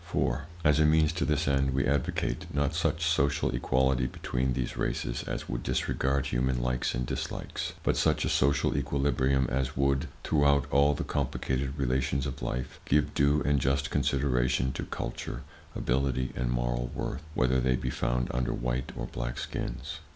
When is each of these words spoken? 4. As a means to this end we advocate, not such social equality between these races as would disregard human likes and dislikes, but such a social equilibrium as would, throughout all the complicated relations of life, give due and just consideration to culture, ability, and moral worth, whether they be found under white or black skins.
4. 0.05 0.47
As 0.63 0.79
a 0.79 0.85
means 0.87 1.13
to 1.13 1.25
this 1.25 1.47
end 1.47 1.75
we 1.75 1.85
advocate, 1.85 2.47
not 2.51 2.73
such 2.73 3.05
social 3.05 3.51
equality 3.53 4.07
between 4.07 4.53
these 4.53 4.75
races 4.75 5.21
as 5.27 5.47
would 5.47 5.61
disregard 5.61 6.25
human 6.25 6.59
likes 6.59 6.95
and 6.95 7.05
dislikes, 7.05 7.73
but 7.83 7.95
such 7.95 8.25
a 8.25 8.29
social 8.29 8.75
equilibrium 8.75 9.45
as 9.51 9.77
would, 9.77 10.07
throughout 10.23 10.65
all 10.71 10.95
the 10.95 11.03
complicated 11.03 11.77
relations 11.77 12.25
of 12.25 12.41
life, 12.41 12.79
give 12.85 13.13
due 13.13 13.43
and 13.43 13.59
just 13.61 13.91
consideration 13.91 14.71
to 14.71 14.85
culture, 14.85 15.43
ability, 15.75 16.33
and 16.35 16.49
moral 16.49 16.89
worth, 16.95 17.21
whether 17.35 17.59
they 17.59 17.75
be 17.75 17.91
found 17.91 18.27
under 18.31 18.55
white 18.55 18.91
or 18.97 19.05
black 19.05 19.37
skins. 19.37 19.99